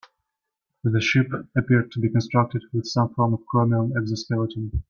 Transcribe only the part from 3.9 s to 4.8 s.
exoskeleton.